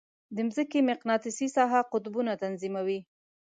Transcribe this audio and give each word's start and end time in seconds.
د 0.35 0.37
مځکې 0.47 0.79
مقناطیسي 0.91 1.47
ساحه 1.55 1.79
قطبونه 1.91 2.31
تنظیموي. 2.43 2.99